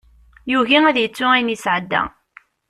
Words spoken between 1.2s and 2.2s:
ayen yesɛedda.